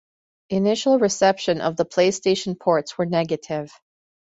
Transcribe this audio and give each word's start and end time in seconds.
Initial 0.49 0.97
reception 0.97 1.61
of 1.61 1.75
the 1.77 1.85
PlayStation 1.85 2.59
ports 2.59 2.97
were 2.97 3.05
negative. 3.05 3.71